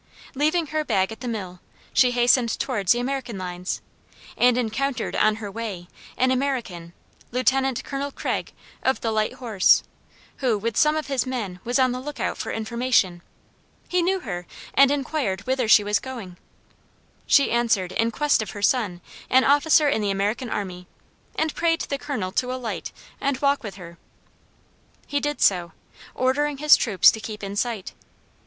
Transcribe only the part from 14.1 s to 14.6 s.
her,